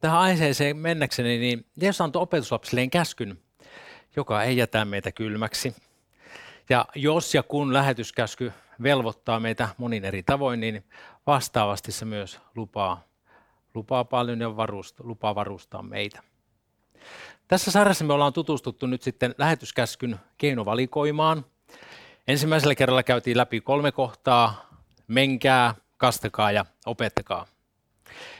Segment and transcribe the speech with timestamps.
[0.00, 3.38] tähän aiheeseen mennäkseni, niin Jeesus antoi opetuslapsilleen käskyn,
[4.16, 5.76] joka ei jätä meitä kylmäksi.
[6.68, 8.52] Ja jos ja kun lähetyskäsky
[8.82, 10.84] velvoittaa meitä monin eri tavoin, niin
[11.26, 13.04] vastaavasti se myös lupaa,
[13.74, 16.22] lupaa paljon ja varusta, lupaa varustaa meitä.
[17.48, 21.44] Tässä sarjassa me ollaan tutustuttu nyt sitten lähetyskäskyn keinovalikoimaan.
[22.28, 24.70] Ensimmäisellä kerralla käytiin läpi kolme kohtaa,
[25.06, 27.46] menkää, kastakaa ja opettakaa.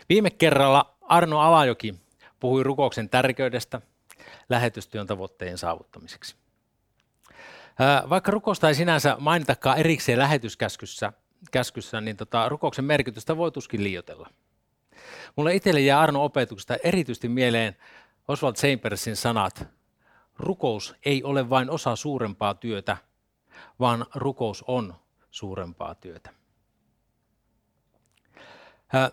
[0.08, 1.94] Viime kerralla Arno Alajoki
[2.40, 3.80] puhui rukouksen tärkeydestä
[4.48, 6.36] lähetystyön tavoitteen saavuttamiseksi.
[8.10, 11.12] Vaikka rukousta ei sinänsä mainitakaan erikseen lähetyskäskyssä,
[11.50, 14.28] käskyssä, niin tota, rukouksen merkitystä voi tuskin liioitella.
[15.36, 17.76] Mulle itselle jää Arno opetuksesta erityisesti mieleen
[18.28, 19.68] Oswald Chambersin sanat,
[20.38, 22.96] rukous ei ole vain osa suurempaa työtä,
[23.80, 24.94] vaan rukous on
[25.30, 26.39] suurempaa työtä.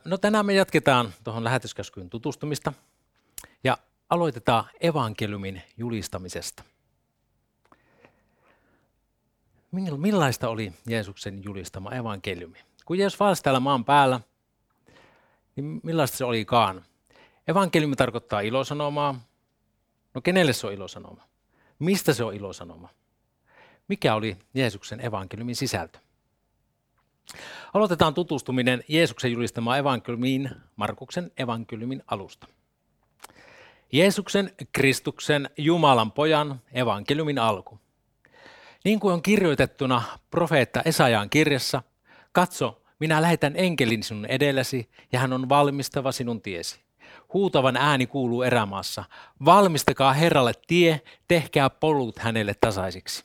[0.05, 2.73] No tänään me jatketaan tuohon lähetyskäskyyn tutustumista
[3.63, 3.77] ja
[4.09, 6.63] aloitetaan evankeliumin julistamisesta.
[9.97, 12.57] Millaista oli Jeesuksen julistama evankeliumi?
[12.85, 14.19] Kun Jeesus valsi täällä maan päällä,
[15.55, 16.85] niin millaista se olikaan?
[17.47, 19.19] Evankeliumi tarkoittaa ilosanomaa.
[20.13, 21.23] No kenelle se on ilosanoma?
[21.79, 22.89] Mistä se on ilosanoma?
[23.87, 25.99] Mikä oli Jeesuksen evankeliumin sisältö?
[27.73, 32.47] Aloitetaan tutustuminen Jeesuksen julistamaan evankeliumiin Markuksen evankeliumin alusta.
[33.91, 37.79] Jeesuksen, Kristuksen, Jumalan pojan evankeliumin alku.
[38.85, 41.83] Niin kuin on kirjoitettuna profeetta Esajaan kirjassa,
[42.31, 46.79] katso, minä lähetän enkelin sinun edellesi ja hän on valmistava sinun tiesi.
[47.33, 49.03] Huutavan ääni kuuluu erämaassa.
[49.45, 53.23] Valmistakaa Herralle tie, tehkää polut hänelle tasaisiksi.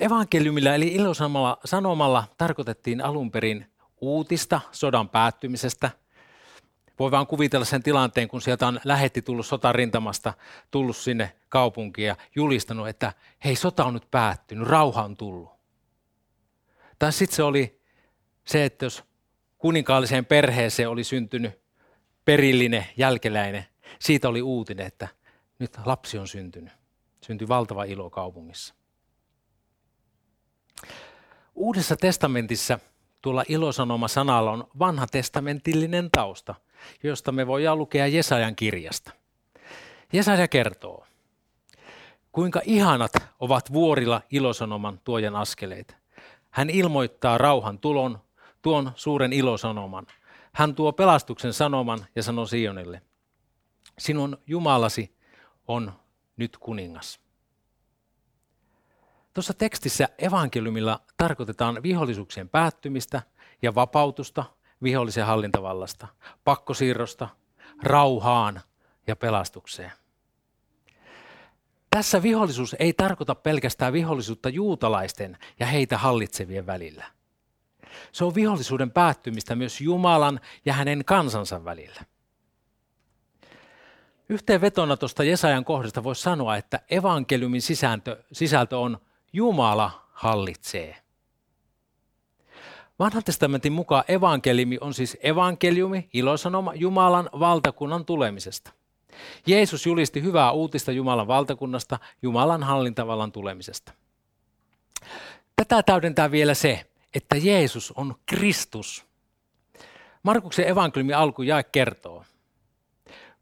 [0.00, 5.90] Evankeliumilla eli ilosanomalla sanomalla tarkoitettiin alun perin uutista sodan päättymisestä.
[6.98, 10.34] Voi vaan kuvitella sen tilanteen, kun sieltä on lähetti tullut sotarintamasta,
[10.70, 13.12] tullut sinne kaupunkiin ja julistanut, että
[13.44, 15.50] hei, sota on nyt päättynyt, rauha on tullut.
[16.98, 17.80] Tai sitten se oli
[18.44, 19.04] se, että jos
[19.58, 21.60] kuninkaalliseen perheeseen oli syntynyt
[22.24, 23.66] perillinen jälkeläinen,
[23.98, 25.08] siitä oli uutinen, että
[25.58, 26.72] nyt lapsi on syntynyt.
[27.20, 28.79] Syntyi valtava ilo kaupungissa.
[31.54, 32.78] Uudessa testamentissa
[33.22, 36.54] tuolla ilosanoma-sanalla on vanha testamentillinen tausta,
[37.02, 39.12] josta me voidaan lukea Jesajan kirjasta.
[40.12, 41.06] Jesaja kertoo,
[42.32, 45.96] kuinka ihanat ovat vuorilla ilosanoman tuojan askeleet.
[46.50, 48.18] Hän ilmoittaa rauhan tulon,
[48.62, 50.06] tuon suuren ilosanoman.
[50.52, 53.02] Hän tuo pelastuksen sanoman ja sanoo Sionille,
[53.98, 55.14] sinun Jumalasi
[55.68, 55.92] on
[56.36, 57.20] nyt kuningas.
[59.34, 63.22] Tuossa tekstissä evankeliumilla tarkoitetaan vihollisuuksien päättymistä
[63.62, 64.44] ja vapautusta
[64.82, 66.06] vihollisen hallintavallasta,
[66.44, 67.28] pakkosiirrosta,
[67.82, 68.60] rauhaan
[69.06, 69.92] ja pelastukseen.
[71.90, 77.04] Tässä vihollisuus ei tarkoita pelkästään vihollisuutta juutalaisten ja heitä hallitsevien välillä.
[78.12, 82.00] Se on vihollisuuden päättymistä myös Jumalan ja hänen kansansa välillä.
[84.28, 88.98] Yhteenvetona tuosta Jesajan kohdasta voisi sanoa, että evankeliumin sisältö, sisältö on
[89.32, 90.96] Jumala hallitsee.
[92.98, 98.72] Vanhan testamentin mukaan evankeliumi on siis evankeliumi, ilosanoma Jumalan valtakunnan tulemisesta.
[99.46, 103.92] Jeesus julisti hyvää uutista Jumalan valtakunnasta, Jumalan hallintavallan tulemisesta.
[105.56, 109.06] Tätä täydentää vielä se, että Jeesus on Kristus.
[110.22, 112.24] Markuksen evankeliumin alku jae kertoo,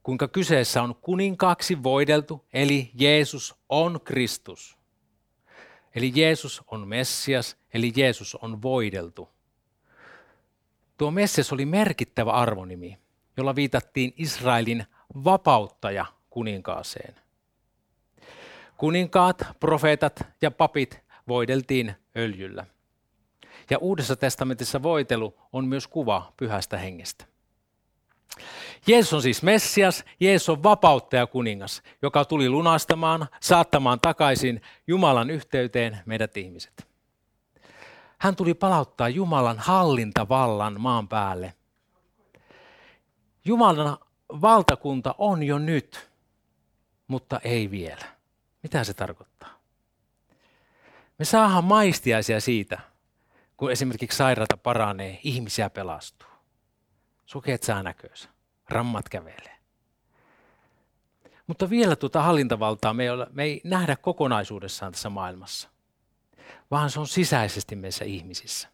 [0.02, 4.77] kuinka kyseessä on kuninkaaksi voideltu, eli Jeesus on Kristus.
[5.98, 9.28] Eli Jeesus on Messias, eli Jeesus on voideltu.
[10.98, 12.98] Tuo Messias oli merkittävä arvonimi,
[13.36, 14.86] jolla viitattiin Israelin
[15.24, 17.14] vapauttaja kuninkaaseen.
[18.76, 22.66] Kuninkaat, profeetat ja papit voideltiin öljyllä.
[23.70, 27.24] Ja Uudessa testamentissa voitelu on myös kuva pyhästä hengestä.
[28.86, 35.98] Jeesus on siis Messias, Jeesus on vapauttaja kuningas, joka tuli lunastamaan, saattamaan takaisin Jumalan yhteyteen
[36.06, 36.88] meidät ihmiset.
[38.18, 41.54] Hän tuli palauttaa Jumalan hallintavallan maan päälle.
[43.44, 43.98] Jumalan
[44.28, 46.10] valtakunta on jo nyt,
[47.08, 48.04] mutta ei vielä.
[48.62, 49.48] Mitä se tarkoittaa?
[51.18, 52.78] Me saadaan maistiaisia siitä,
[53.56, 56.28] kun esimerkiksi sairaata paranee, ihmisiä pelastuu.
[57.28, 58.28] Sukeet saa näköönsä
[58.68, 59.58] rammat kävelee.
[61.46, 65.68] Mutta vielä tuota hallintavaltaa me ei, ole, me ei nähdä kokonaisuudessaan tässä maailmassa,
[66.70, 68.68] vaan se on sisäisesti meissä ihmisissä.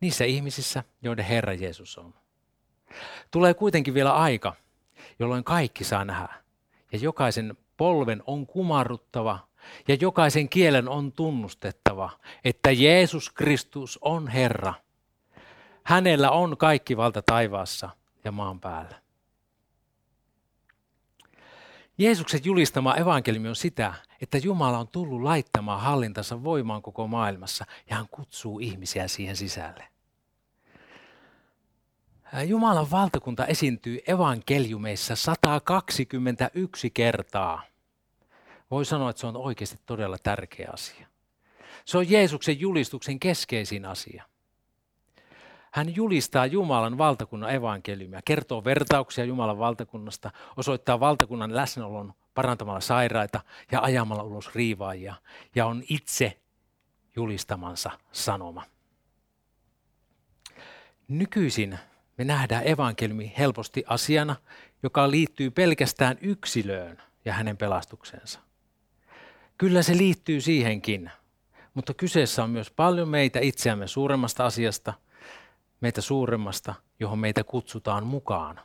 [0.00, 2.14] Niissä ihmisissä, joiden Herra Jeesus on.
[3.30, 4.54] Tulee kuitenkin vielä aika,
[5.18, 6.34] jolloin kaikki saa nähdä.
[6.92, 9.48] Ja jokaisen polven on kumarruttava
[9.88, 12.10] ja jokaisen kielen on tunnustettava,
[12.44, 14.74] että Jeesus Kristus on Herra.
[15.88, 17.90] Hänellä on kaikki valta taivaassa
[18.24, 19.02] ja maan päällä.
[21.98, 27.96] Jeesuksen julistama evankeliumi on sitä, että Jumala on tullut laittamaan hallintansa voimaan koko maailmassa ja
[27.96, 29.88] hän kutsuu ihmisiä siihen sisälle.
[32.46, 37.62] Jumalan valtakunta esiintyy evankeliumeissa 121 kertaa.
[38.70, 41.06] Voi sanoa, että se on oikeasti todella tärkeä asia.
[41.84, 44.24] Se on Jeesuksen julistuksen keskeisin asia.
[45.78, 53.40] Hän julistaa Jumalan valtakunnan evankeliumia, kertoo vertauksia Jumalan valtakunnasta, osoittaa valtakunnan läsnäolon parantamalla sairaita
[53.72, 55.14] ja ajamalla ulos riivaajia
[55.54, 56.38] ja on itse
[57.16, 58.64] julistamansa sanoma.
[61.08, 61.78] Nykyisin
[62.16, 64.36] me nähdään evankeliumi helposti asiana,
[64.82, 68.40] joka liittyy pelkästään yksilöön ja hänen pelastuksensa.
[69.58, 71.10] Kyllä se liittyy siihenkin,
[71.74, 74.94] mutta kyseessä on myös paljon meitä itseämme suuremmasta asiasta,
[75.80, 78.60] meitä suuremmasta, johon meitä kutsutaan mukaan.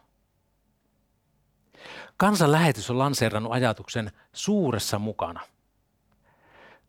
[2.18, 5.40] Kansan lähetys on lanseerannut ajatuksen suuressa mukana.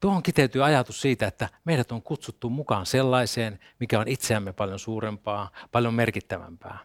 [0.01, 5.51] Tuohon kiteytyy ajatus siitä, että meidät on kutsuttu mukaan sellaiseen, mikä on itseämme paljon suurempaa,
[5.73, 6.79] paljon merkittävämpää.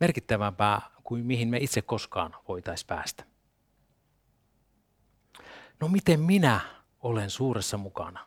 [0.00, 3.24] Merkittävämpää kuin mihin me itse koskaan voitaisiin päästä.
[5.80, 6.60] No miten minä
[7.00, 8.26] olen suuressa mukana?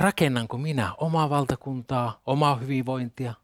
[0.00, 3.34] Rakennanko minä omaa valtakuntaa, omaa hyvinvointia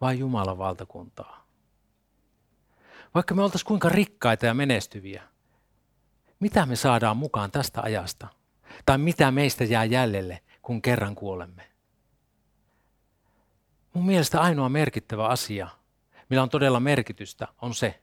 [0.00, 1.46] vai Jumalan valtakuntaa?
[3.14, 5.22] Vaikka me oltaisiin kuinka rikkaita ja menestyviä,
[6.40, 8.28] mitä me saadaan mukaan tästä ajasta?
[8.86, 11.62] Tai mitä meistä jää jäljelle, kun kerran kuolemme?
[13.94, 15.68] Mun mielestä ainoa merkittävä asia,
[16.30, 18.02] millä on todella merkitystä, on se,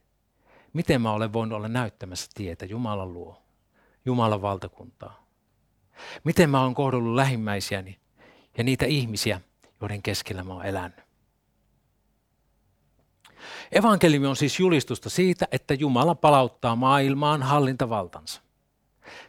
[0.72, 3.42] miten mä olen voinut olla näyttämässä tietä Jumalan luo,
[4.04, 5.24] Jumalan valtakuntaa.
[6.24, 8.03] Miten mä olen kohdellut lähimmäisiäni
[8.58, 9.40] ja niitä ihmisiä,
[9.80, 11.04] joiden keskellä mä olen elänyt.
[13.72, 18.40] Evankeliumi on siis julistusta siitä, että Jumala palauttaa maailmaan hallintavaltansa.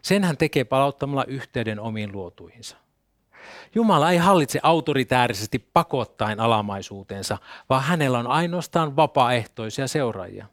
[0.02, 2.78] Sen hän tekee palauttamalla yhteyden omiin luotuihinsa.
[3.76, 7.38] Jumala ei hallitse autoritäärisesti pakottaen alamaisuutensa,
[7.70, 10.46] vaan hänellä on ainoastaan vapaaehtoisia seuraajia.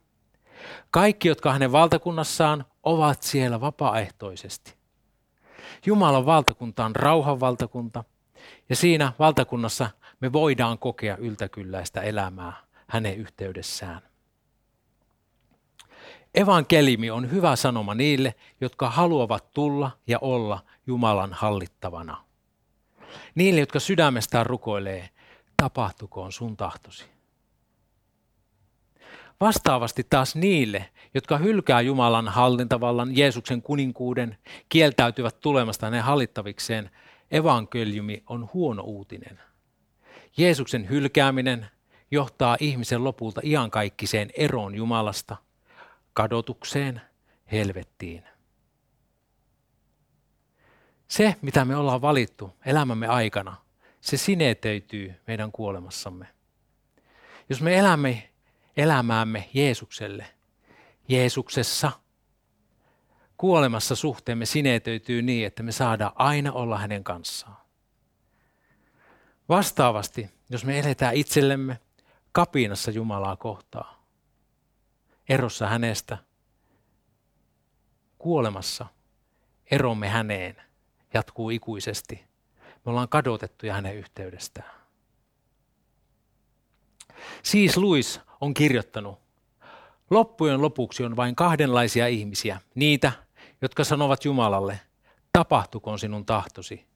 [0.90, 4.74] Kaikki, jotka hänen valtakunnassaan, ovat siellä vapaaehtoisesti.
[5.86, 8.04] Jumalan valtakunta on rauhan valtakunta,
[8.68, 9.90] ja siinä valtakunnassa
[10.20, 12.52] me voidaan kokea yltäkylläistä elämää
[12.86, 14.00] hänen yhteydessään.
[16.34, 22.24] Evankelimi on hyvä sanoma niille, jotka haluavat tulla ja olla Jumalan hallittavana.
[23.34, 25.08] Niille, jotka sydämestään rukoilee,
[25.56, 27.04] tapahtukoon sun tahtosi.
[29.40, 34.38] Vastaavasti taas niille, jotka hylkää Jumalan hallintavallan Jeesuksen kuninkuuden,
[34.68, 36.90] kieltäytyvät tulemasta ne hallittavikseen,
[37.32, 39.40] evankeliumi on huono uutinen.
[40.36, 41.66] Jeesuksen hylkääminen
[42.10, 45.36] johtaa ihmisen lopulta iankaikkiseen eroon Jumalasta,
[46.12, 47.00] kadotukseen,
[47.52, 48.24] helvettiin.
[51.08, 53.56] Se, mitä me ollaan valittu elämämme aikana,
[54.00, 56.26] se sinetöityy meidän kuolemassamme.
[57.48, 58.32] Jos me elämme
[58.76, 60.26] elämäämme Jeesukselle,
[61.08, 61.92] Jeesuksessa,
[63.42, 67.56] kuolemassa suhteemme sinetöityy niin, että me saadaan aina olla hänen kanssaan.
[69.48, 71.78] Vastaavasti, jos me eletään itsellemme
[72.32, 74.04] kapinassa Jumalaa kohtaa,
[75.28, 76.18] erossa hänestä,
[78.18, 78.86] kuolemassa,
[79.70, 80.56] eromme häneen
[81.14, 82.24] jatkuu ikuisesti.
[82.56, 84.70] Me ollaan kadotettuja hänen yhteydestään.
[87.42, 89.18] Siis Luis on kirjoittanut,
[90.10, 93.12] loppujen lopuksi on vain kahdenlaisia ihmisiä, niitä,
[93.62, 94.80] jotka sanovat Jumalalle,
[95.32, 96.86] tapahtukoon sinun tahtosi,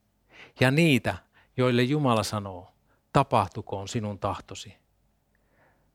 [0.61, 1.17] ja niitä,
[1.57, 2.73] joille Jumala sanoo,
[3.13, 4.77] tapahtukoon sinun tahtosi.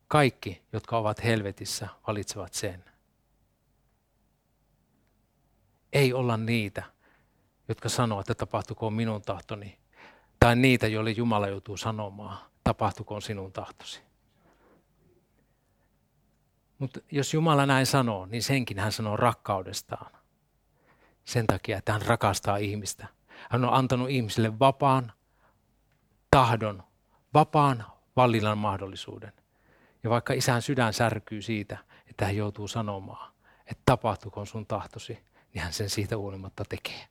[0.08, 2.84] Kaikki, jotka ovat helvetissä, valitsevat sen.
[5.94, 6.84] Ei olla niitä,
[7.68, 9.80] jotka sanoo, että tapahtukoon minun tahtoni,
[10.40, 14.02] tai niitä, joille Jumala joutuu sanomaan, tapahtukoon sinun tahtosi.
[16.80, 20.21] Mutta jos Jumala näin sanoo, niin senkin hän sanoo rakkaudestaan.
[21.26, 23.08] Sen takia, että hän rakastaa ihmistä.
[23.50, 25.12] Hän on antanut ihmisille vapaan
[26.32, 26.84] tahdon,
[27.34, 27.86] vapaan
[28.16, 29.34] valinnan mahdollisuuden.
[30.04, 35.24] Ja vaikka isän sydän särkyy siitä, että hän joutuu sanomaan, että tapahtukoon sun tahtosi,
[35.54, 37.08] niin hän sen siitä huolimatta tekee.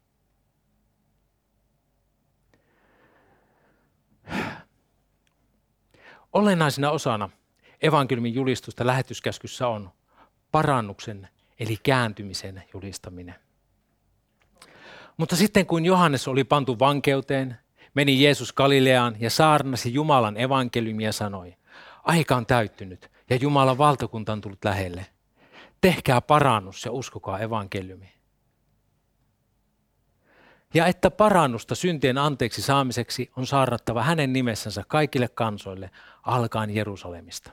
[6.33, 7.31] Olennaisena osana
[7.83, 9.91] evankeliumin julistusta lähetyskäskyssä on
[10.53, 11.29] parannuksen
[11.61, 13.50] eli kääntymisen julistaminen.
[15.21, 17.57] Mutta sitten kun Johannes oli pantu vankeuteen,
[17.95, 21.57] meni Jeesus Galileaan ja saarnasi Jumalan evankeliumia ja sanoi,
[22.03, 25.07] aika on täyttynyt ja Jumalan valtakunta on tullut lähelle.
[25.81, 28.13] Tehkää parannus ja uskokaa evankeliumi.
[30.75, 35.91] Ja että parannusta syntien anteeksi saamiseksi on saarnattava hänen nimessänsä kaikille kansoille,
[36.23, 37.51] alkaen Jerusalemista.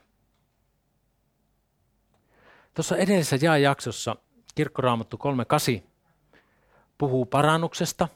[2.74, 4.16] Tuossa edellisessä jaajaksossa
[4.56, 5.18] kirkkoraamattu
[5.78, 5.97] 3.8
[6.98, 8.08] puhuu parannuksesta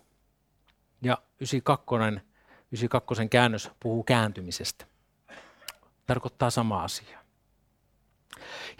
[1.01, 1.95] ja 92,
[2.71, 4.85] 92 käännös puhuu kääntymisestä.
[6.05, 7.19] Tarkoittaa sama asia.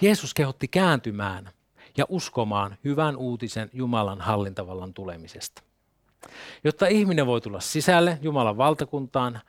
[0.02, 1.50] Jeesus kehotti kääntymään
[1.98, 5.64] ja uskomaan hyvän uutisen Jumalan hallintavallan tulemisesta.
[6.64, 9.42] Jotta ihminen voi tulla sisälle Jumalan valtakuntaan,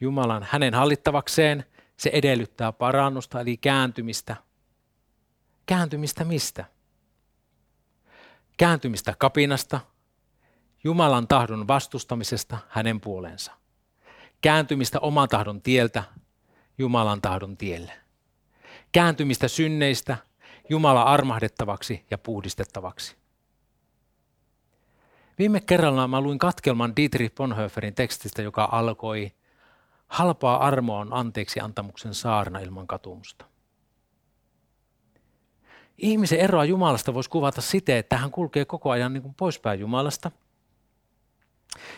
[0.00, 1.64] Jumalan hänen hallittavakseen,
[1.96, 4.36] se edellyttää parannusta eli kääntymistä.
[5.66, 6.64] Kääntymistä mistä?
[8.58, 9.80] Kääntymistä kapinasta,
[10.84, 13.52] Jumalan tahdon vastustamisesta hänen puoleensa.
[14.40, 16.04] Kääntymistä oman tahdon tieltä
[16.78, 17.92] Jumalan tahdon tielle.
[18.92, 20.16] Kääntymistä synneistä
[20.68, 23.16] Jumala armahdettavaksi ja puhdistettavaksi.
[25.38, 29.32] Viime kerralla mä luin katkelman Dietrich Bonhoefferin tekstistä, joka alkoi
[30.08, 33.44] Halpaa armoa on anteeksi antamuksen saarna ilman katumusta.
[35.98, 40.30] Ihmisen eroa Jumalasta voisi kuvata siten, että hän kulkee koko ajan niin kuin poispäin Jumalasta.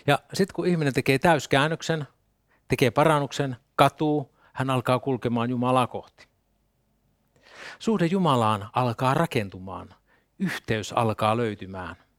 [0.07, 2.07] Ja sitten kun ihminen tekee täyskäännöksen,
[2.69, 6.27] tekee parannuksen, katuu, hän alkaa kulkemaan Jumalaa kohti.
[7.79, 9.95] Suhde Jumalaan alkaa rakentumaan,
[10.39, 11.97] yhteys alkaa löytymään–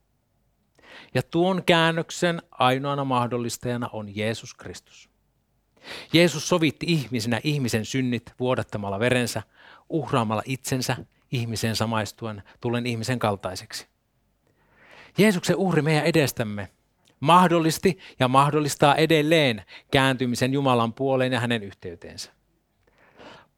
[1.13, 5.09] ja tuon käännöksen ainoana mahdollistajana on Jeesus Kristus.
[6.13, 9.43] Jeesus sovitti ihmisenä ihmisen synnit vuodattamalla verensä,
[9.89, 10.97] uhraamalla itsensä
[11.31, 13.87] ihmisen samaistuen, tulen ihmisen kaltaiseksi.
[15.17, 16.69] Jeesuksen uhri meidän edestämme
[17.19, 22.31] mahdollisti ja mahdollistaa edelleen kääntymisen Jumalan puoleen ja hänen yhteyteensä.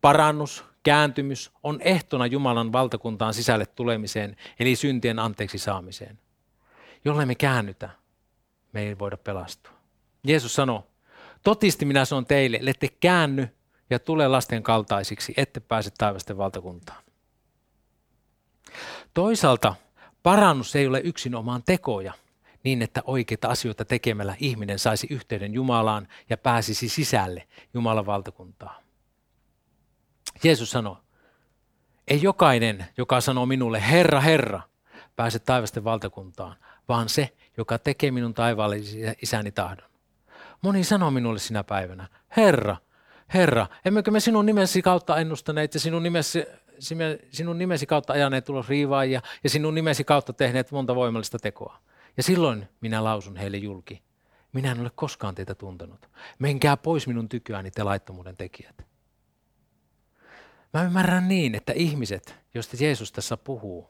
[0.01, 6.19] Parannus, kääntymys on ehtona Jumalan valtakuntaan sisälle tulemiseen, eli syntien anteeksi saamiseen.
[7.05, 7.89] Jollei me käännytä,
[8.73, 9.73] me ei voida pelastua.
[10.23, 10.87] Jeesus sanoo,
[11.43, 13.47] totisti minä sanon teille, ette käänny
[13.89, 17.03] ja tule lasten kaltaisiksi, ette pääse taivasten valtakuntaan.
[19.13, 19.75] Toisaalta
[20.23, 22.13] parannus ei ole yksin omaan tekoja,
[22.63, 28.83] niin että oikeita asioita tekemällä ihminen saisi yhteyden Jumalaan ja pääsisi sisälle Jumalan valtakuntaan.
[30.43, 30.97] Jeesus sanoo,
[32.07, 34.61] ei jokainen, joka sanoo minulle, Herra, Herra,
[35.15, 36.55] pääse taivasten valtakuntaan,
[36.89, 39.89] vaan se, joka tekee minun taivaallisen isäni tahdon.
[40.61, 42.77] Moni sanoo minulle sinä päivänä, Herra,
[43.33, 46.45] Herra, emmekö me sinun nimesi kautta ennustaneet ja sinun nimesi,
[47.31, 51.79] sinun nimesi kautta ajaneet tulos riivaajia ja sinun nimesi kautta tehneet monta voimallista tekoa.
[52.17, 54.03] Ja silloin minä lausun heille julki.
[54.53, 56.09] Minä en ole koskaan teitä tuntenut.
[56.39, 58.85] Menkää pois minun tykyäni te laittomuuden tekijät.
[60.73, 63.89] Mä ymmärrän niin, että ihmiset, joista Jeesus tässä puhuu,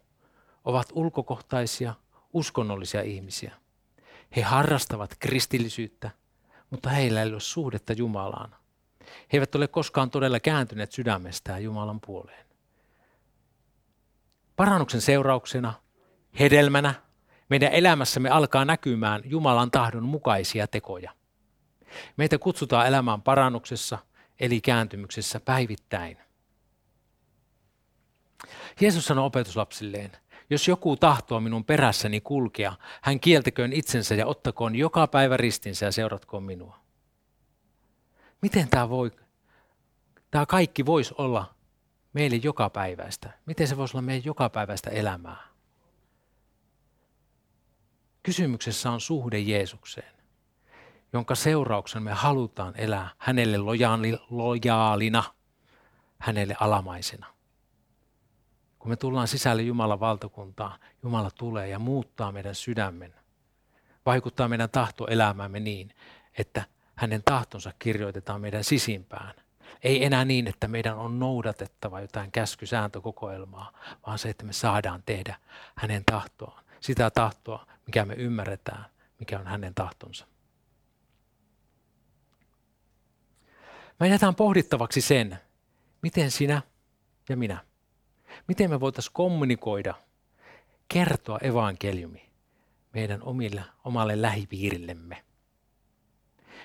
[0.65, 1.93] ovat ulkokohtaisia,
[2.33, 3.55] uskonnollisia ihmisiä.
[4.35, 6.11] He harrastavat kristillisyyttä,
[6.69, 8.55] mutta heillä ei ole suhdetta Jumalaan.
[9.01, 12.45] He eivät ole koskaan todella kääntyneet sydämestään Jumalan puoleen.
[14.55, 15.73] Parannuksen seurauksena,
[16.39, 16.93] hedelmänä,
[17.49, 21.11] meidän elämässämme alkaa näkymään Jumalan tahdon mukaisia tekoja.
[22.17, 23.97] Meitä kutsutaan elämään parannuksessa,
[24.39, 26.17] eli kääntymyksessä päivittäin.
[28.81, 30.11] Jeesus sanoi opetuslapsilleen,
[30.49, 35.91] jos joku tahtoo minun perässäni kulkea, hän kieltäköön itsensä ja ottakoon joka päivä ristinsä ja
[35.91, 36.79] seuratkoon minua.
[38.41, 39.11] Miten tämä voi,
[40.31, 41.52] tämä kaikki voisi olla
[42.13, 43.29] meille joka päiväistä?
[43.45, 45.47] Miten se voisi olla meidän joka päiväistä elämää?
[48.23, 50.13] Kysymyksessä on suhde Jeesukseen,
[51.13, 53.57] jonka seurauksen me halutaan elää hänelle
[54.29, 55.23] lojaalina,
[56.19, 57.27] hänelle alamaisena.
[58.79, 63.13] Kun me tullaan sisälle Jumalan valtakuntaan, Jumala tulee ja muuttaa meidän sydämen.
[64.05, 65.95] Vaikuttaa meidän tahtoelämäämme niin,
[66.37, 66.63] että
[66.95, 69.33] hänen tahtonsa kirjoitetaan meidän sisimpään.
[69.81, 73.71] Ei enää niin, että meidän on noudatettava jotain käskysääntökokoelmaa,
[74.07, 75.35] vaan se, että me saadaan tehdä
[75.75, 76.63] hänen tahtoaan.
[76.79, 78.85] Sitä tahtoa, mikä me ymmärretään,
[79.19, 80.27] mikä on hänen tahtonsa.
[83.99, 85.39] Mä jätän pohdittavaksi sen,
[86.01, 86.61] miten sinä
[87.29, 87.57] ja minä–
[88.47, 89.93] Miten me voitaisiin kommunikoida,
[90.87, 92.29] kertoa evankeliumi
[92.93, 95.23] meidän omille, omalle lähipiirillemme?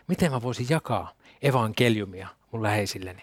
[0.07, 1.13] Miten mä voisin jakaa
[1.43, 3.23] evankeliumia mun läheisilleni?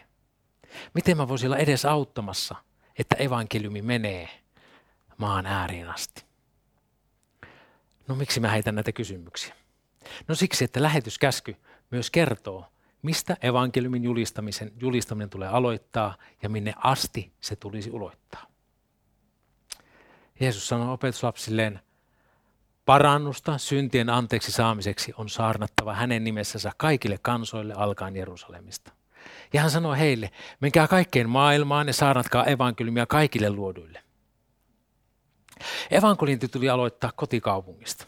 [0.94, 2.56] Miten mä voisin olla edes auttamassa,
[3.00, 4.30] että evankeliumi menee
[5.18, 6.26] maan ääriin asti?
[8.08, 9.56] No miksi mä heitän näitä kysymyksiä?
[10.28, 11.56] No siksi, että lähetyskäsky
[11.92, 12.66] myös kertoo,
[13.02, 18.46] mistä evankeliumin julistamisen, julistaminen tulee aloittaa ja minne asti se tulisi uloittaa.
[20.40, 21.80] Jeesus sanoi opetuslapsilleen,
[22.86, 28.92] parannusta syntien anteeksi saamiseksi on saarnattava hänen nimessänsä kaikille kansoille alkaen Jerusalemista.
[29.54, 34.04] Ja hän sanoi heille, menkää kaikkeen maailmaan ja saarnatkaa evankeliumia kaikille luoduille.
[35.92, 38.08] Evankeliumi tuli aloittaa kotikaupungista.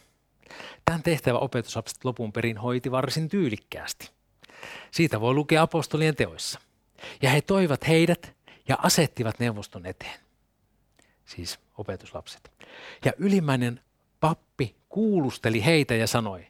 [0.85, 4.11] Tämän tehtävä opetuslapset lopun perin hoiti varsin tyylikkäästi.
[4.91, 6.59] Siitä voi lukea apostolien teoissa.
[7.21, 8.35] Ja he toivat heidät
[8.67, 10.19] ja asettivat neuvoston eteen.
[11.25, 12.51] Siis opetuslapset.
[13.05, 13.81] Ja ylimmäinen
[14.19, 16.47] pappi kuulusteli heitä ja sanoi,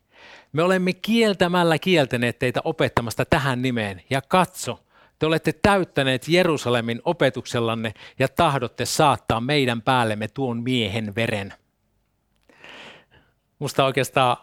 [0.54, 4.80] me olemme kieltämällä kieltäneet teitä opettamasta tähän nimeen ja katso,
[5.20, 11.54] te olette täyttäneet Jerusalemin opetuksellanne ja tahdotte saattaa meidän päällemme tuon miehen veren.
[13.60, 14.38] Musta oikeastaan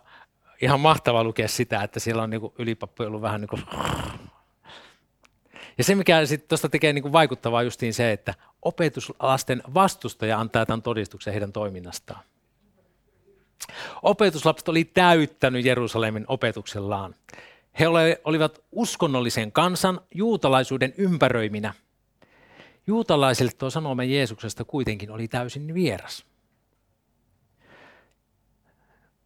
[0.62, 3.62] ihan mahtava lukea sitä, että siellä on niinku ylipappi ollut vähän niin kuin
[5.78, 10.66] ja se, mikä sitten tuosta tekee niin kuin vaikuttavaa justiin se, että opetuslasten vastustaja antaa
[10.66, 12.20] tämän todistuksen heidän toiminnastaan.
[14.02, 17.14] Opetuslapset oli täyttänyt Jerusalemin opetuksellaan.
[17.78, 17.84] He
[18.24, 21.74] olivat uskonnollisen kansan juutalaisuuden ympäröiminä.
[22.86, 26.26] Juutalaisille tuo sanoma Jeesuksesta kuitenkin oli täysin vieras.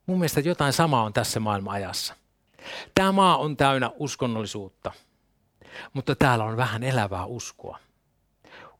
[0.07, 2.15] Mun mielestä jotain samaa on tässä maailman ajassa.
[2.95, 4.93] Tämä maa on täynnä uskonnollisuutta,
[5.93, 7.79] mutta täällä on vähän elävää uskoa.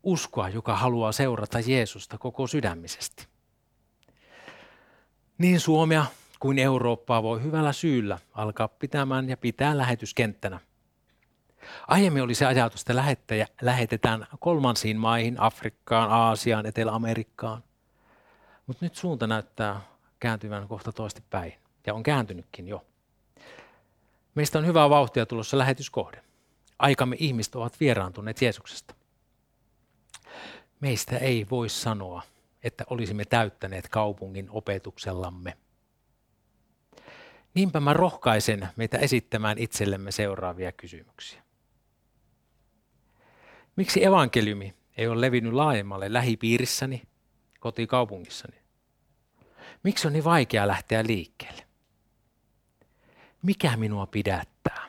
[0.03, 3.28] Uskoa, joka haluaa seurata Jeesusta koko sydämisesti.
[5.39, 6.07] Niin Suomea
[6.41, 10.61] kuin Eurooppaa voi hyvällä syyllä alkaa pitämään ja pitää lähetyskenttänä.
[11.89, 17.65] Aiemmin oli se ajatus, että lähettäjä lähetetään kolmansiin maihin, Afrikkaan, Aasiaan, Etelä-Amerikkaan.
[18.67, 19.81] Mutta nyt suunta näyttää
[20.21, 21.55] kääntyvän kohta toista päin,
[21.87, 22.85] ja on kääntynytkin jo.
[24.35, 26.23] Meistä on hyvää vauhtia tulossa lähetyskohde.
[26.79, 28.95] Aikamme ihmiset ovat vieraantuneet Jeesuksesta.
[30.81, 32.23] Meistä ei voi sanoa,
[32.63, 35.57] että olisimme täyttäneet kaupungin opetuksellamme.
[37.55, 41.43] Niinpä mä rohkaisen meitä esittämään itsellemme seuraavia kysymyksiä.
[43.77, 47.03] Miksi evankeliumi ei ole levinnyt laajemmalle lähipiirissäni,
[47.61, 48.57] kotikaupungissani?
[49.83, 51.63] Miksi on niin vaikea lähteä liikkeelle?
[53.43, 54.89] Mikä minua pidättää?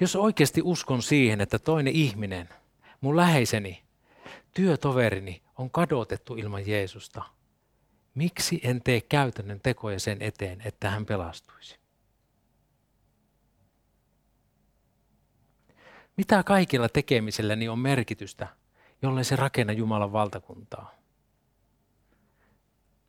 [0.00, 2.48] Jos oikeasti uskon siihen, että toinen ihminen,
[3.00, 3.87] mun läheiseni,
[4.58, 7.22] työtoverini on kadotettu ilman Jeesusta,
[8.14, 11.78] miksi en tee käytännön tekoja sen eteen, että hän pelastuisi?
[16.16, 18.48] Mitä kaikilla tekemiselläni on merkitystä,
[19.02, 20.94] jollei se rakenna Jumalan valtakuntaa?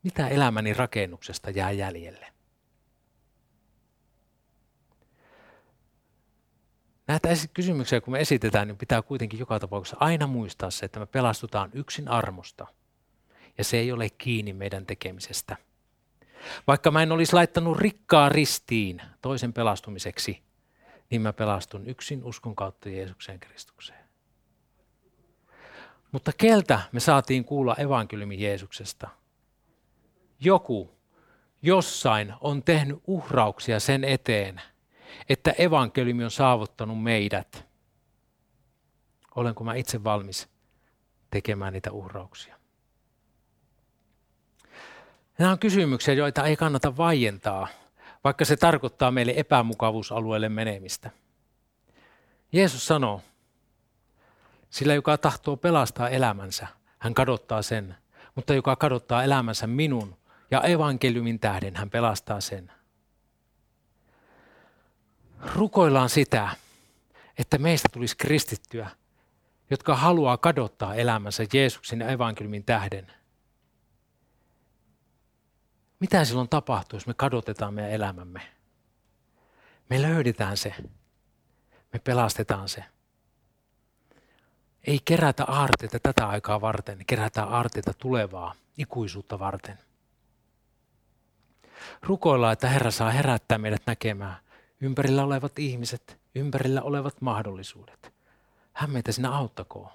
[0.03, 2.33] Mitä elämäni rakennuksesta jää jäljelle?
[7.09, 11.05] Näitä kysymyksiä, kun me esitetään, niin pitää kuitenkin joka tapauksessa aina muistaa se, että me
[11.05, 12.67] pelastutaan yksin armosta.
[13.57, 15.57] Ja se ei ole kiinni meidän tekemisestä.
[16.67, 20.41] Vaikka mä en olisi laittanut rikkaa ristiin toisen pelastumiseksi,
[21.09, 24.03] niin mä pelastun yksin uskon kautta Jeesukseen Kristukseen.
[26.11, 29.09] Mutta keltä me saatiin kuulla evankeliumi Jeesuksesta?
[30.39, 30.91] Joku
[31.61, 34.61] jossain on tehnyt uhrauksia sen eteen,
[35.29, 37.65] että evankeliumi on saavuttanut meidät.
[39.35, 40.49] Olenko mä itse valmis
[41.31, 42.55] tekemään niitä uhrauksia?
[45.37, 47.67] Nämä on kysymyksiä, joita ei kannata vaientaa,
[48.23, 51.09] vaikka se tarkoittaa meille epämukavuusalueelle menemistä.
[52.51, 53.21] Jeesus sanoo,
[54.69, 56.67] sillä joka tahtoo pelastaa elämänsä,
[56.99, 57.95] hän kadottaa sen,
[58.35, 60.15] mutta joka kadottaa elämänsä minun
[60.51, 62.71] ja evankeliumin tähden, hän pelastaa sen
[65.55, 66.49] rukoillaan sitä,
[67.37, 68.89] että meistä tulisi kristittyä,
[69.69, 73.11] jotka haluaa kadottaa elämänsä Jeesuksen ja evankeliumin tähden.
[75.99, 78.41] Mitä silloin tapahtuu, jos me kadotetaan meidän elämämme?
[79.89, 80.75] Me löydetään se.
[81.93, 82.83] Me pelastetaan se.
[84.83, 89.79] Ei kerätä aarteita tätä aikaa varten, kerätään aarteita tulevaa, ikuisuutta varten.
[92.01, 94.37] Rukoillaan, että Herra saa herättää meidät näkemään,
[94.81, 98.13] ympärillä olevat ihmiset, ympärillä olevat mahdollisuudet.
[98.73, 99.89] Hän meitä sinä auttakoon.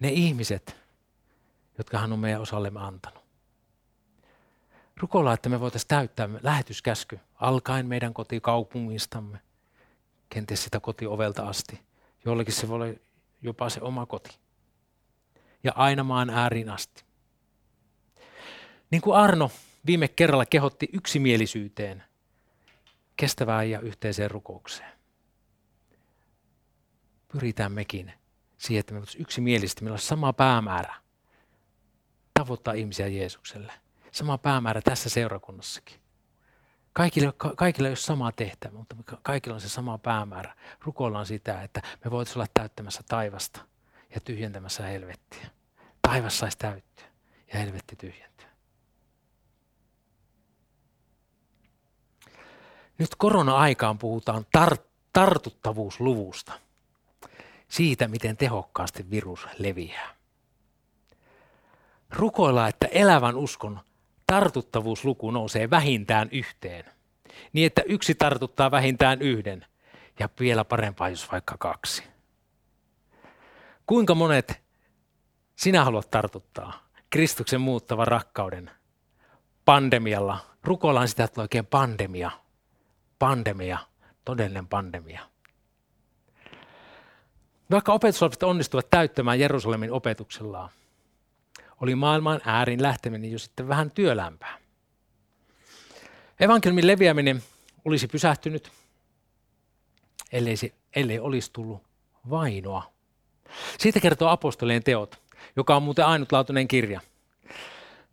[0.00, 0.76] Ne ihmiset,
[1.78, 3.24] jotka hän on meidän osallemme antanut.
[4.96, 9.38] Rukoillaan, että me voitaisiin täyttää lähetyskäsky alkaen meidän kotikaupungistamme,
[10.28, 11.80] kenties sitä kotiovelta asti,
[12.24, 12.98] Jollekin se voi olla
[13.42, 14.38] jopa se oma koti.
[15.64, 17.04] Ja aina maan ääriin asti.
[18.90, 19.50] Niin kuin Arno
[19.86, 22.02] viime kerralla kehotti yksimielisyyteen,
[23.16, 24.92] kestävään ja yhteiseen rukoukseen.
[27.32, 28.12] Pyritään mekin
[28.58, 30.94] siihen, että me voitaisiin yksimielisesti, meillä on sama päämäärä,
[32.34, 33.72] tavoittaa ihmisiä Jeesukselle.
[34.12, 36.00] Sama päämäärä tässä seurakunnassakin.
[36.92, 40.54] Kaikille, ka, kaikilla ei ole sama tehtävä, mutta kaikilla on se sama päämäärä.
[40.80, 43.60] Rukoillaan sitä, että me voitaisiin olla täyttämässä taivasta
[44.14, 45.50] ja tyhjentämässä helvettiä.
[46.02, 47.06] Taivas saisi täyttyä
[47.52, 48.48] ja helvetti tyhjentyä.
[52.98, 56.52] Nyt korona-aikaan puhutaan tar- tartuttavuusluvusta.
[57.68, 60.14] Siitä, miten tehokkaasti virus leviää.
[62.10, 63.80] Rukoillaan, että elävän uskon
[64.26, 66.84] tartuttavuusluku nousee vähintään yhteen.
[67.52, 69.66] Niin, että yksi tartuttaa vähintään yhden
[70.18, 72.02] ja vielä parempaa, jos vaikka kaksi.
[73.86, 74.62] Kuinka monet
[75.56, 78.70] sinä haluat tartuttaa Kristuksen muuttavan rakkauden
[79.64, 80.38] pandemialla?
[80.64, 82.30] Rukoillaan sitä, että oikein pandemia.
[83.18, 83.78] Pandemia,
[84.24, 85.20] todellinen pandemia.
[87.70, 90.70] Vaikka opetuslapset onnistuvat täyttämään Jerusalemin opetuksellaan,
[91.80, 94.58] oli maailman äärin lähteminen jo sitten vähän työlämpää.
[96.40, 97.42] Evankeliumin leviäminen
[97.84, 98.70] olisi pysähtynyt,
[100.32, 101.82] ellei, se, ellei olisi tullut
[102.30, 102.92] vainoa.
[103.78, 105.22] Siitä kertoo apostolien teot,
[105.56, 107.00] joka on muuten ainutlaatuinen kirja.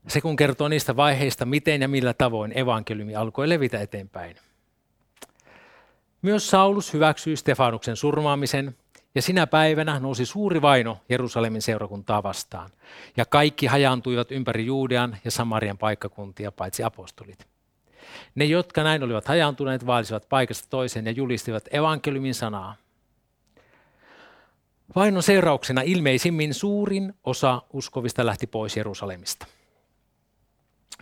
[0.08, 4.36] Se kun kertoo niistä vaiheista, miten ja millä tavoin evankeliumi alkoi levitä eteenpäin.
[6.22, 8.76] Myös Saulus hyväksyi Stefanuksen surmaamisen
[9.16, 12.70] ja sinä päivänä nousi suuri vaino Jerusalemin seurakuntaa vastaan,
[13.18, 17.48] ja kaikki hajaantuivat ympäri Juudean ja Samarian paikkakuntia, paitsi apostolit.
[18.36, 22.76] Ne, jotka näin olivat hajaantuneet, vaalisivat paikasta toiseen ja julistivat evankeliumin sanaa.
[24.96, 29.46] Vainon seurauksena ilmeisimmin suurin osa uskovista lähti pois Jerusalemista.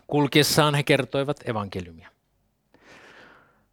[0.08, 2.10] Kulkiessaan he kertoivat evankeliumia.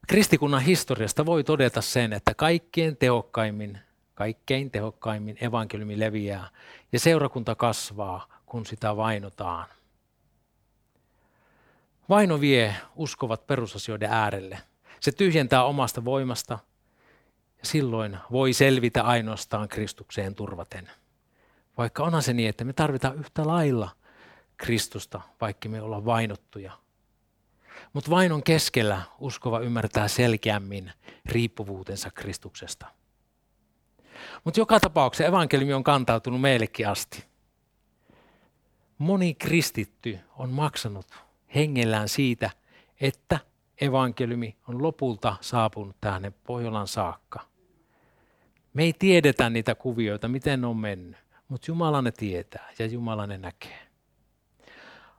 [0.06, 3.78] Kristikunnan historiasta voi todeta sen, että kaikkien tehokkaimmin
[4.16, 6.48] Kaikkein tehokkaimmin evankeliumi leviää
[6.92, 9.66] ja seurakunta kasvaa, kun sitä vainotaan.
[12.08, 14.58] Vaino vie uskovat perusasioiden äärelle.
[15.00, 16.58] Se tyhjentää omasta voimasta
[17.58, 20.90] ja silloin voi selvitä ainoastaan Kristukseen turvaten.
[21.78, 23.90] Vaikka onhan se niin, että me tarvitaan yhtä lailla
[24.56, 26.72] Kristusta, vaikka me ollaan vainottuja.
[27.92, 30.92] Mutta vainon keskellä uskova ymmärtää selkeämmin
[31.26, 32.86] riippuvuutensa Kristuksesta.
[34.44, 37.24] Mutta joka tapauksessa evankeliumi on kantautunut meillekin asti.
[38.98, 41.06] Moni kristitty on maksanut
[41.54, 42.50] hengellään siitä,
[43.00, 43.38] että
[43.80, 47.40] evankeliumi on lopulta saapunut tänne Pohjolan saakka.
[48.74, 51.16] Me ei tiedetä niitä kuvioita, miten ne on mennyt,
[51.48, 53.86] mutta Jumala ne tietää ja Jumala ne näkee.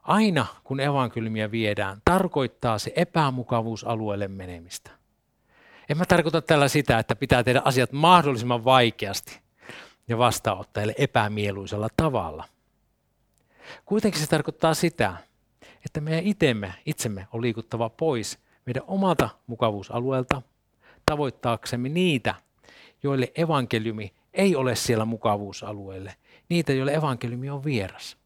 [0.07, 4.91] Aina kun evankeliumia viedään, tarkoittaa se epämukavuusalueelle menemistä.
[5.89, 9.39] En mä tarkoita tällä sitä, että pitää tehdä asiat mahdollisimman vaikeasti
[10.07, 12.43] ja vastaanottajille epämieluisella tavalla.
[13.85, 15.17] Kuitenkin se tarkoittaa sitä,
[15.85, 20.41] että meidän itemme, itsemme on liikuttava pois meidän omalta mukavuusalueelta
[21.05, 22.35] tavoittaaksemme niitä,
[23.03, 26.15] joille evankeliumi ei ole siellä mukavuusalueelle,
[26.49, 28.17] niitä, joille evankeliumi on vieras.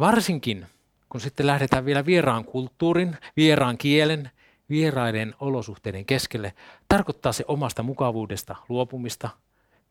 [0.00, 0.66] Varsinkin,
[1.08, 4.30] kun sitten lähdetään vielä vieraan kulttuurin, vieraan kielen
[4.70, 6.54] vieraiden olosuhteiden keskelle
[6.88, 9.30] tarkoittaa se omasta mukavuudesta luopumista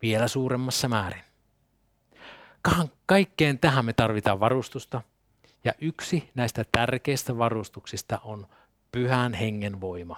[0.02, 1.22] vielä suuremmassa määrin.
[3.06, 5.02] Kaikkeen tähän me tarvitaan varustusta,
[5.64, 8.48] ja yksi näistä tärkeistä varustuksista on
[8.92, 10.16] pyhän hengen voima.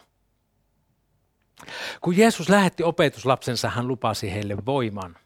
[2.01, 5.17] Kun Jeesus lähetti opetuslapsensa, hän lupasi heille voiman.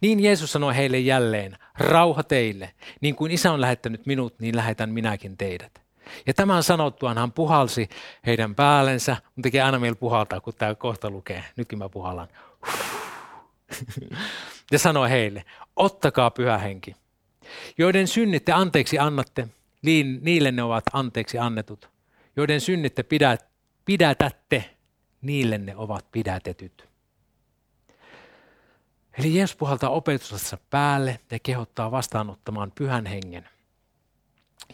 [0.00, 4.90] Niin Jeesus sanoi heille jälleen, rauha teille, niin kuin isä on lähettänyt minut, niin lähetän
[4.90, 5.86] minäkin teidät.
[6.26, 7.88] Ja tämän sanottuaan hän puhalsi
[8.26, 11.44] heidän päällensä, mutta tekee aina meillä puhaltaa, kun tämä kohta lukee.
[11.56, 12.28] Nytkin mä puhallan.
[14.72, 15.44] Ja sanoi heille,
[15.76, 16.96] ottakaa pyhä henki.
[17.78, 19.48] Joiden synnit te anteeksi annatte,
[19.82, 21.90] niin niille ne ovat anteeksi annetut.
[22.36, 23.46] Joiden synnit te pidät,
[23.84, 24.64] pidätätte,
[25.22, 26.88] niille ne ovat pidätetyt.
[29.18, 33.48] Eli Jeesus puhaltaa opetuslassa päälle ja kehottaa vastaanottamaan pyhän hengen.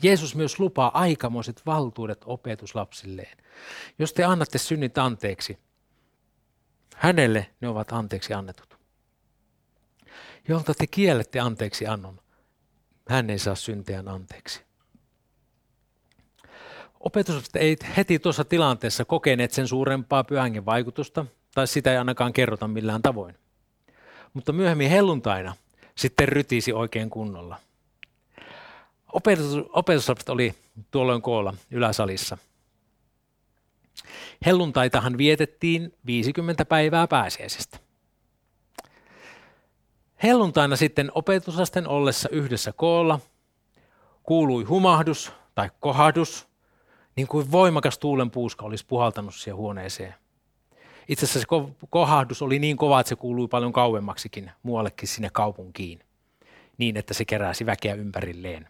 [0.02, 3.36] Jeesus myös lupaa aikamoiset valtuudet opetuslapsilleen.
[3.98, 5.58] Jos te annatte synnit anteeksi,
[6.96, 8.78] hänelle ne ovat anteeksi annetut.
[10.48, 12.20] Jolta te kiellette anteeksi annon,
[13.08, 14.62] hän ei saa synteään anteeksi.
[17.00, 22.68] Opetuslapset ei heti tuossa tilanteessa kokeneet sen suurempaa pyhängen vaikutusta tai sitä ei ainakaan kerrota
[22.68, 23.41] millään tavoin.
[24.32, 25.54] Mutta myöhemmin helluntaina
[25.94, 27.56] sitten rytisi oikein kunnolla.
[29.12, 30.54] Opetus, opetuslapset oli
[30.90, 32.38] tuolloin koolla yläsalissa.
[34.46, 37.78] Helluntaitahan vietettiin 50 päivää pääsiäisestä.
[40.22, 43.20] Helluntaina sitten opetuslasten ollessa yhdessä koolla
[44.22, 46.48] kuului humahdus tai kohahdus,
[47.16, 50.14] niin kuin voimakas tuulen puuska olisi puhaltanut siihen huoneeseen.
[51.12, 51.46] Itse asiassa se
[51.90, 56.00] kohahdus oli niin kova, että se kuului paljon kauemmaksikin muuallekin sinne kaupunkiin,
[56.78, 58.68] niin että se keräsi väkeä ympärilleen.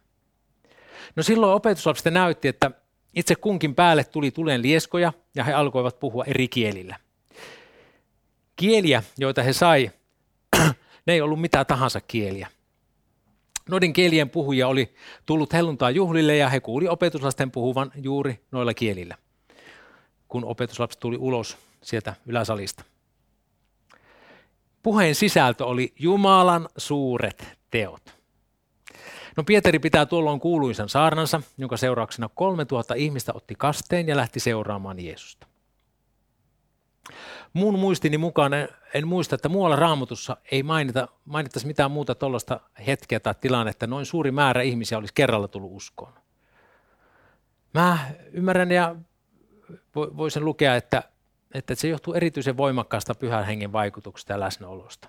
[1.16, 2.70] No silloin opetuslapset näytti, että
[3.14, 6.96] itse kunkin päälle tuli tulen lieskoja ja he alkoivat puhua eri kielillä.
[8.57, 9.90] Kieliä, joita he sai,
[11.07, 12.48] ne ei ollut mitään tahansa kieliä.
[13.68, 14.94] Noiden kielien puhuja oli
[15.26, 19.16] tullut helluntaa juhlille ja he kuuli opetuslasten puhuvan juuri noilla kielillä,
[20.28, 22.85] kun opetuslapsi tuli ulos sieltä yläsalista.
[24.83, 28.23] Puheen sisältö oli Jumalan suuret teot.
[29.37, 35.01] No Pietari pitää tuolloin kuuluisan saarnansa, jonka seurauksena 3000 ihmistä otti kasteen ja lähti seuraamaan
[35.01, 35.47] Jeesusta.
[37.53, 42.61] Mun muistini mukaan en, en muista, että muualla raamatussa ei mainita, mainittaisi mitään muuta tuollaista
[42.87, 46.12] hetkeä tai tilannetta, noin suuri määrä ihmisiä olisi kerralla tullut uskoon.
[47.75, 47.99] Mä
[48.33, 48.97] ymmärrän ja
[49.95, 51.03] voisin lukea, että,
[51.55, 55.09] että se johtuu erityisen voimakkaasta pyhän hengen vaikutuksesta ja läsnäolosta.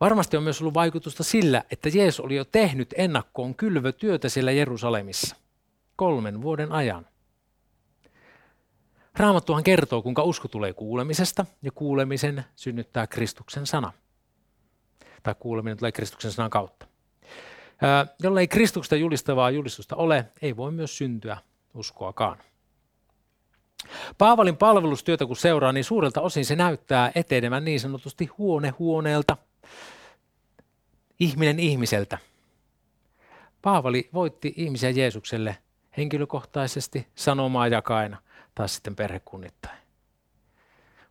[0.00, 5.36] Varmasti on myös ollut vaikutusta sillä, että Jeesus oli jo tehnyt ennakkoon kylvötyötä siellä Jerusalemissa
[5.96, 7.06] kolmen vuoden ajan.
[9.16, 13.92] Raamattuhan kertoo, kuinka usko tulee kuulemisesta ja kuulemisen synnyttää Kristuksen sana.
[15.22, 16.86] Tai kuuleminen tulee Kristuksen sanan kautta.
[18.22, 21.36] Jollei Kristuksesta julistavaa julistusta ole, ei voi myös syntyä
[21.74, 22.38] uskoakaan.
[24.18, 29.36] Paavalin palvelustyötä kun seuraa, niin suurelta osin se näyttää etenevän niin sanotusti huone huoneelta,
[31.20, 32.18] ihminen ihmiseltä.
[33.62, 35.56] Paavali voitti ihmisiä Jeesukselle
[35.96, 38.16] henkilökohtaisesti sanomaa jakaina–
[38.54, 39.78] taas sitten perhekunnittain.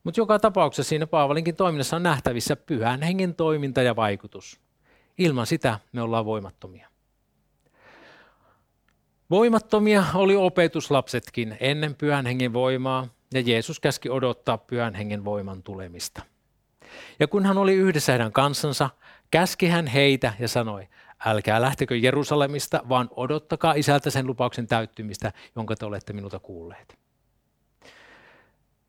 [0.04, 4.60] Mutta joka tapauksessa siinä Paavalinkin toiminnassa on nähtävissä pyhän hengen toiminta ja vaikutus.
[5.18, 6.91] Ilman sitä me ollaan voimattomia.
[9.32, 16.22] Voimattomia oli opetuslapsetkin ennen pyhän hengen voimaa, ja Jeesus käski odottaa pyhän hengen voiman tulemista.
[17.20, 18.90] Ja kun hän oli yhdessä heidän kansansa,
[19.32, 20.88] käski hän heitä ja sanoi,
[21.26, 26.98] älkää lähtekö Jerusalemista, vaan odottakaa isältä sen lupauksen täyttymistä, jonka te olette minulta kuulleet.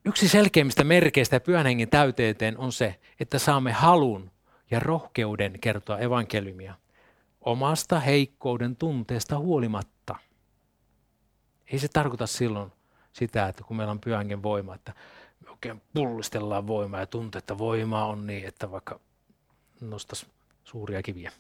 [0.05, 4.31] Yksi selkeimmistä merkeistä pyhän hengen täyteyteen on se, että saamme halun
[4.71, 6.75] ja rohkeuden kertoa evankeliumia
[7.41, 9.92] omasta heikkouden tunteesta huolimatta.
[11.67, 12.73] Ei se tarkoita silloin
[13.13, 14.93] sitä, että kun meillä on pyhän hengen voima, että
[15.41, 19.01] me oikein pullistellaan voimaa ja tuntee, että voimaa on niin, että vaikka
[19.81, 20.27] nostaisi
[20.65, 21.33] suuria kiviä.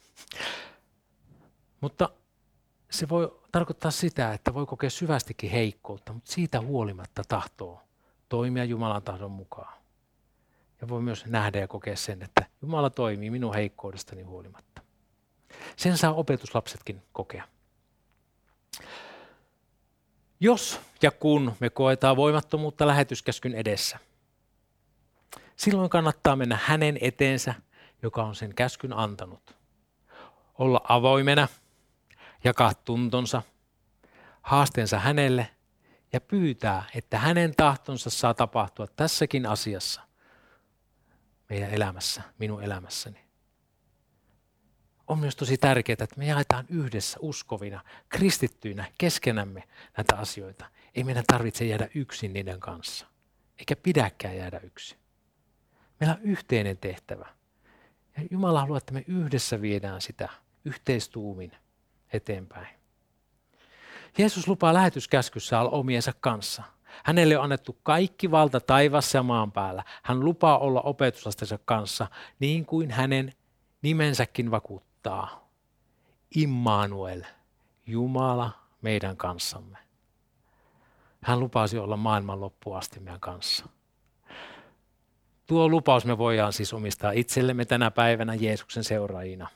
[1.80, 2.10] Mutta
[2.90, 7.80] se voi tarkoittaa sitä, että voi kokea syvästikin heikkoutta, mutta siitä huolimatta tahtoo
[8.28, 9.82] toimia Jumalan tahdon mukaan.
[10.80, 14.82] Ja voi myös nähdä ja kokea sen, että Jumala toimii minun heikkoudestani huolimatta.
[15.76, 17.48] Sen saa opetuslapsetkin kokea.
[20.42, 23.98] Jos ja kun me koetaan voimattomuutta lähetyskäskyn edessä,
[25.56, 27.54] silloin kannattaa mennä hänen eteensä,
[28.02, 29.56] joka on sen käskyn antanut.
[30.58, 31.48] Olla avoimena,
[32.44, 33.42] jakaa tuntonsa,
[34.42, 35.48] haasteensa hänelle–
[36.12, 40.00] ja pyytää, että hänen tahtonsa saa tapahtua tässäkin asiassa
[41.48, 43.21] meidän elämässä, minun elämässäni.
[45.12, 49.62] On myös tosi tärkeää, että me jaetaan yhdessä uskovina, kristittyinä keskenämme
[49.96, 50.64] näitä asioita.
[50.94, 53.06] Ei meidän tarvitse jäädä yksin niiden kanssa,
[53.58, 54.98] eikä pidäkään jäädä yksin.
[56.00, 57.28] Meillä on yhteinen tehtävä.
[58.16, 60.28] Ja Jumala haluaa, että me yhdessä viedään sitä
[60.64, 61.52] yhteistuumin
[62.12, 62.68] eteenpäin.
[64.18, 66.62] Jeesus lupaa lähetyskäskyssä olla omiensa kanssa.
[67.04, 69.84] Hänelle on annettu kaikki valta taivassa ja maan päällä.
[70.02, 72.06] Hän lupaa olla opetuslastensa kanssa,
[72.40, 73.32] niin kuin hänen
[73.82, 74.91] nimensäkin vakuuttaa.
[76.36, 77.22] Immanuel,
[77.86, 78.50] Jumala
[78.82, 79.78] meidän kanssamme.
[81.22, 83.68] Hän lupasi olla maailman loppuun asti meidän kanssa.
[85.46, 89.48] Tuo lupaus me voidaan siis omistaa itsellemme tänä päivänä Jeesuksen seuraajina.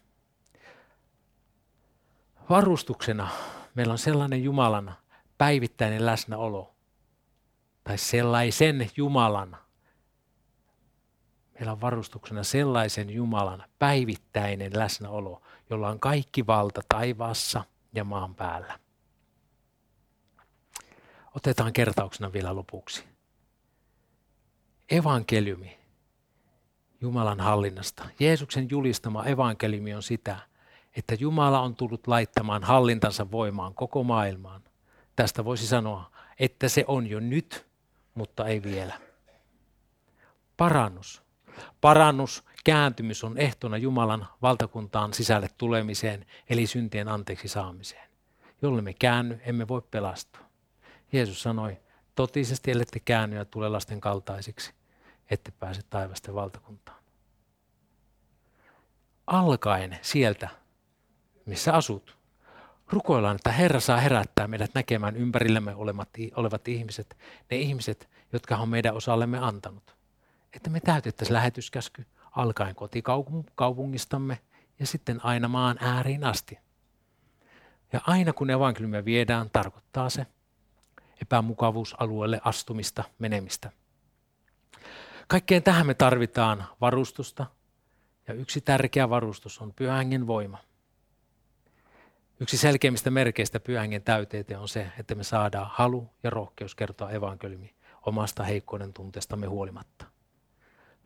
[2.50, 3.28] Varustuksena
[3.74, 4.94] meillä on sellainen Jumalan
[5.38, 6.74] päivittäinen läsnäolo,
[7.84, 9.56] tai sellaisen Jumalan,
[11.56, 17.64] meillä on varustuksena sellaisen Jumalan päivittäinen läsnäolo, jolla on kaikki valta taivaassa
[17.94, 18.78] ja maan päällä.
[21.34, 23.04] Otetaan kertauksena vielä lopuksi.
[24.90, 25.78] Evankeliumi
[27.00, 28.06] Jumalan hallinnasta.
[28.18, 30.38] Jeesuksen julistama evankeliumi on sitä,
[30.96, 34.62] että Jumala on tullut laittamaan hallintansa voimaan koko maailmaan.
[35.16, 37.66] Tästä voisi sanoa, että se on jo nyt,
[38.14, 39.00] mutta ei vielä.
[40.56, 41.25] Parannus.
[41.80, 48.08] Parannus, kääntymys on ehtona Jumalan valtakuntaan sisälle tulemiseen, eli syntien anteeksi saamiseen.
[48.62, 50.46] Jolle me käänny, emme voi pelastua.
[51.12, 51.76] Jeesus sanoi,
[52.14, 54.74] totisesti ellette käänny ja tule lasten kaltaisiksi,
[55.30, 56.98] ette pääse taivasten valtakuntaan.
[59.26, 60.48] Alkaen sieltä,
[61.46, 62.16] missä asut,
[62.88, 65.74] rukoillaan, että Herra saa herättää meidät näkemään ympärillämme
[66.34, 67.16] olevat, ihmiset,
[67.50, 69.95] ne ihmiset, jotka on meidän osallemme antanut.
[70.56, 74.38] Että me täytettäisiin lähetyskäsky alkaen kotikaupungistamme
[74.78, 76.58] ja sitten aina maan ääriin asti.
[77.92, 80.26] Ja aina kun evankeliumia viedään, tarkoittaa se
[81.22, 83.72] epämukavuusalueelle astumista, menemistä.
[85.28, 87.46] Kaikkeen tähän me tarvitaan varustusta,
[88.28, 90.58] ja yksi tärkeä varustus on pyhängen voima.
[92.40, 97.74] Yksi selkeimmistä merkeistä pyhängen täyteitä on se, että me saadaan halu ja rohkeus kertoa evankeliumi
[98.06, 100.15] omasta heikkouden tunteestamme huolimatta.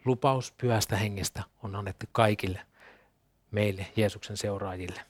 [0.04, 2.66] Lupaus pyhästä hengestä on annettu kaikille
[3.50, 5.00] meille, Jeesuksen seuraajille.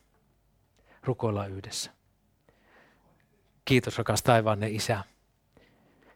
[1.03, 1.91] Rukoillaan yhdessä.
[3.65, 5.05] Kiitos rakas taivaanne Isä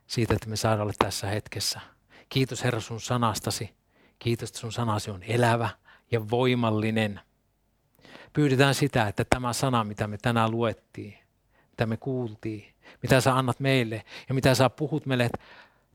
[0.06, 1.80] siitä, että me saadaan olla tässä hetkessä.
[2.28, 3.74] Kiitos Herra sun sanastasi.
[4.18, 5.68] Kiitos, että sun sanasi on elävä
[6.10, 7.20] ja voimallinen.
[8.32, 11.18] Pyydetään sitä, että tämä sana, mitä me tänään luettiin,
[11.70, 15.30] mitä me kuultiin, mitä sä annat meille ja mitä sä puhut meille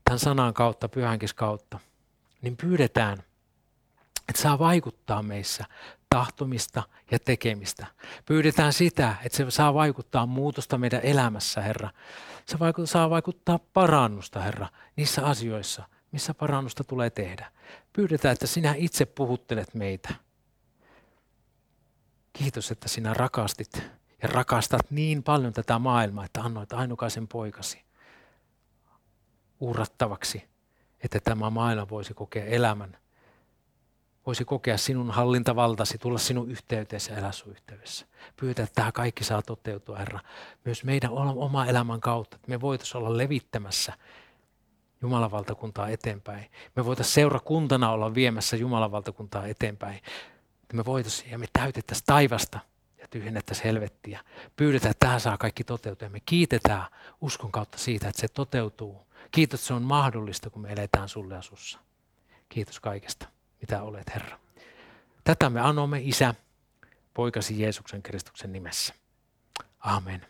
[0.04, 1.78] tämän sanan kautta, pyhänkis kautta,
[2.42, 3.18] niin pyydetään,
[4.28, 5.64] että saa vaikuttaa meissä
[6.08, 7.86] tahtomista ja tekemistä.
[8.26, 11.90] Pyydetään sitä, että se saa vaikuttaa muutosta meidän elämässä, Herra.
[12.46, 17.52] Se saa vaikuttaa parannusta, Herra, niissä asioissa, missä parannusta tulee tehdä.
[17.92, 20.14] Pyydetään, että sinä itse puhuttelet meitä.
[22.32, 23.82] Kiitos, että sinä rakastit
[24.22, 27.84] ja rakastat niin paljon tätä maailmaa, että annoit ainukaisen poikasi
[29.60, 30.48] uurattavaksi,
[31.04, 32.96] että tämä maailma voisi kokea elämän
[34.26, 38.06] voisi kokea sinun hallintavaltasi, tulla sinun yhteyteesi ja elää sun yhteydessä.
[38.36, 40.20] Pyytä, että tämä kaikki saa toteutua, Herra,
[40.64, 43.92] myös meidän oma elämän kautta, että me voitaisiin olla levittämässä
[45.02, 46.50] Jumalan valtakuntaa eteenpäin.
[46.76, 50.00] Me voitaisiin seurakuntana olla viemässä Jumalan valtakuntaa eteenpäin.
[50.72, 52.58] Me voitaisiin ja me täytettäisiin taivasta
[52.98, 54.20] ja tyhjennettäisiin helvettiä.
[54.56, 56.08] Pyydetään, että tämä saa kaikki toteutua.
[56.08, 56.84] Me kiitetään
[57.20, 59.09] uskon kautta siitä, että se toteutuu.
[59.30, 61.78] Kiitos, että se on mahdollista, kun me eletään sulle ja sussa.
[62.48, 63.26] Kiitos kaikesta
[63.60, 64.38] mitä olet, Herra.
[65.24, 66.34] Tätä me anomme Isä,
[67.14, 68.94] poikasi Jeesuksen Kristuksen nimessä.
[69.80, 70.26] Amen.